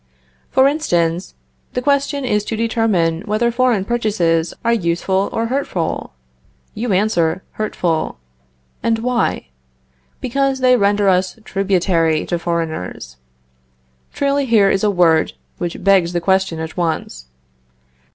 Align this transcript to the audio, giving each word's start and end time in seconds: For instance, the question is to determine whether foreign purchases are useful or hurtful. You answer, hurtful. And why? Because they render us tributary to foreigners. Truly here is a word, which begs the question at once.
For 0.49 0.67
instance, 0.67 1.35
the 1.73 1.81
question 1.83 2.25
is 2.25 2.43
to 2.45 2.55
determine 2.55 3.21
whether 3.27 3.51
foreign 3.51 3.85
purchases 3.85 4.51
are 4.65 4.73
useful 4.73 5.29
or 5.31 5.45
hurtful. 5.45 6.13
You 6.73 6.91
answer, 6.91 7.43
hurtful. 7.51 8.17
And 8.81 8.97
why? 8.97 9.49
Because 10.19 10.59
they 10.61 10.75
render 10.75 11.07
us 11.07 11.37
tributary 11.43 12.25
to 12.25 12.39
foreigners. 12.39 13.17
Truly 14.11 14.47
here 14.47 14.71
is 14.71 14.83
a 14.83 14.89
word, 14.89 15.33
which 15.59 15.83
begs 15.83 16.13
the 16.13 16.19
question 16.19 16.59
at 16.59 16.75
once. 16.75 17.27